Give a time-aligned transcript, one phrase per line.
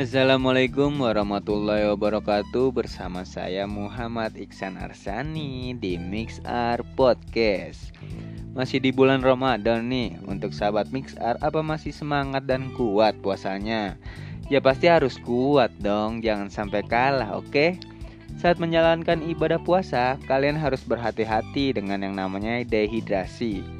[0.00, 7.92] Assalamualaikum warahmatullahi wabarakatuh Bersama saya Muhammad Iksan Arsani di Mix Art Podcast
[8.56, 14.00] Masih di bulan Ramadan nih Untuk sahabat Mix Art apa masih semangat dan kuat puasanya?
[14.48, 17.52] Ya pasti harus kuat dong Jangan sampai kalah oke?
[17.52, 17.70] Okay?
[18.40, 23.79] Saat menjalankan ibadah puasa Kalian harus berhati-hati dengan yang namanya dehidrasi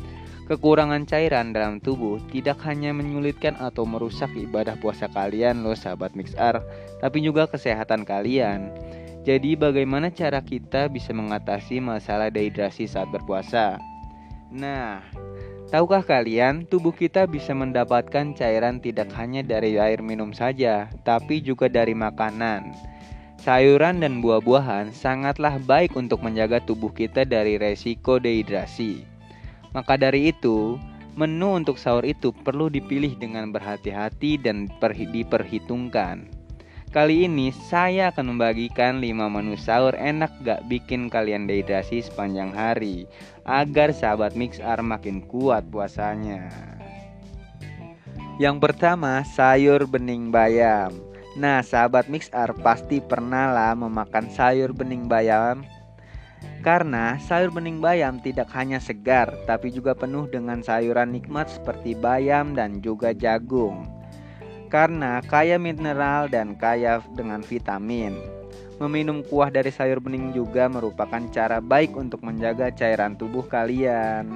[0.50, 6.58] Kekurangan cairan dalam tubuh tidak hanya menyulitkan atau merusak ibadah puasa kalian loh sahabat mixar,
[6.98, 8.66] tapi juga kesehatan kalian.
[9.22, 13.78] Jadi bagaimana cara kita bisa mengatasi masalah dehidrasi saat berpuasa?
[14.50, 15.06] Nah,
[15.70, 21.70] tahukah kalian tubuh kita bisa mendapatkan cairan tidak hanya dari air minum saja, tapi juga
[21.70, 22.74] dari makanan.
[23.38, 29.09] Sayuran dan buah-buahan sangatlah baik untuk menjaga tubuh kita dari resiko dehidrasi.
[29.70, 30.74] Maka dari itu,
[31.14, 36.26] menu untuk sahur itu perlu dipilih dengan berhati-hati dan diperhitungkan.
[36.90, 43.06] Kali ini saya akan membagikan 5 menu sahur enak gak bikin kalian dehidrasi sepanjang hari
[43.46, 46.50] agar sahabat Mix R makin kuat puasanya.
[48.42, 50.90] Yang pertama, sayur bening bayam.
[51.38, 55.62] Nah, sahabat Mix R pasti pernah lah memakan sayur bening bayam
[56.60, 62.52] karena sayur bening bayam tidak hanya segar, tapi juga penuh dengan sayuran nikmat seperti bayam
[62.52, 63.88] dan juga jagung.
[64.68, 68.14] Karena kaya mineral dan kaya dengan vitamin.
[68.76, 74.28] Meminum kuah dari sayur bening juga merupakan cara baik untuk menjaga cairan tubuh kalian.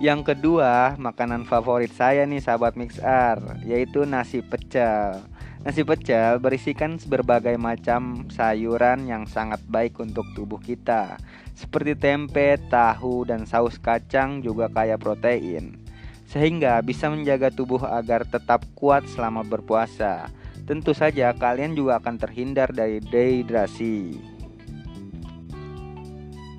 [0.00, 3.36] Yang kedua, makanan favorit saya nih sahabat Mixar,
[3.68, 5.20] yaitu nasi pecel.
[5.60, 11.20] Nasi pecel berisikan berbagai macam sayuran yang sangat baik untuk tubuh kita,
[11.52, 15.76] seperti tempe, tahu, dan saus kacang juga kaya protein,
[16.24, 20.32] sehingga bisa menjaga tubuh agar tetap kuat selama berpuasa.
[20.64, 24.29] Tentu saja kalian juga akan terhindar dari dehidrasi.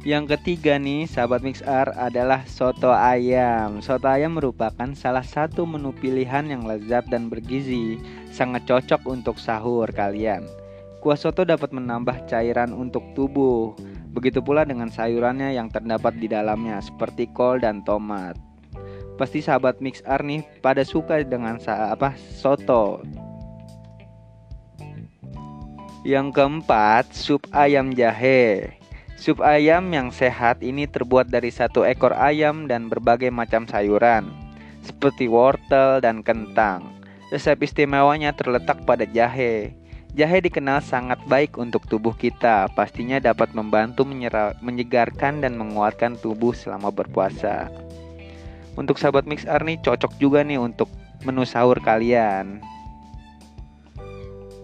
[0.01, 3.85] Yang ketiga nih, sahabat Mix R adalah soto ayam.
[3.85, 8.01] Soto ayam merupakan salah satu menu pilihan yang lezat dan bergizi
[8.34, 10.41] sangat cocok untuk sahur kalian.
[11.06, 13.78] Kuah soto dapat menambah cairan untuk tubuh.
[14.09, 18.33] Begitu pula dengan sayurannya yang terdapat di dalamnya seperti kol dan tomat.
[19.22, 23.06] Pasti sahabat Mix R nih pada suka dengan apa soto.
[26.01, 28.81] Yang keempat, sup ayam jahe.
[29.21, 34.25] Sup ayam yang sehat ini terbuat dari satu ekor ayam dan berbagai macam sayuran,
[34.81, 36.97] seperti wortel dan kentang.
[37.29, 39.77] Resep istimewanya terletak pada jahe.
[40.17, 44.09] Jahe dikenal sangat baik untuk tubuh kita, pastinya dapat membantu
[44.57, 47.69] menyegarkan dan menguatkan tubuh selama berpuasa.
[48.73, 50.89] Untuk sahabat Mix Arni cocok juga nih untuk
[51.21, 52.57] menu sahur kalian.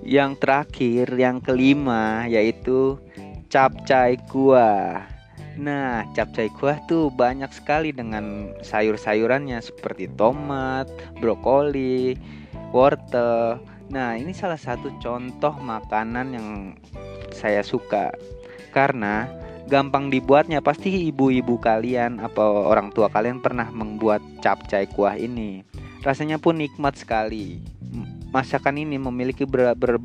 [0.01, 2.97] Yang terakhir, yang kelima yaitu
[3.47, 5.07] capcay kuah.
[5.57, 10.85] Nah, capcay kuah tuh banyak sekali dengan sayur-sayurannya seperti tomat,
[11.17, 12.13] brokoli,
[12.69, 13.57] wortel.
[13.89, 16.49] Nah, ini salah satu contoh makanan yang
[17.33, 18.13] saya suka
[18.75, 19.25] karena
[19.65, 20.61] gampang dibuatnya.
[20.61, 25.63] Pasti ibu-ibu kalian atau orang tua kalian pernah membuat capcay kuah ini.
[26.05, 27.63] Rasanya pun nikmat sekali.
[28.29, 29.97] Masakan ini memiliki ber, ber,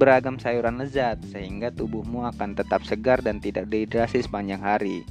[0.00, 5.04] beragam sayuran lezat sehingga tubuhmu akan tetap segar dan tidak dehidrasi sepanjang hari.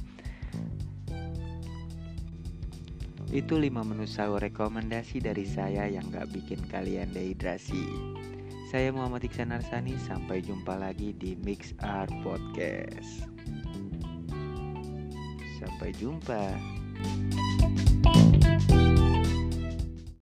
[3.30, 7.86] Itu 5 menu sahur rekomendasi dari saya yang gak bikin kalian dehidrasi.
[8.74, 13.30] Saya Muhammad Iksan Arsani, sampai jumpa lagi di Mix Art Podcast.
[15.62, 16.42] Sampai jumpa.